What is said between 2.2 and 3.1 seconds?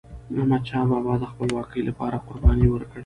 قرباني ورکړې.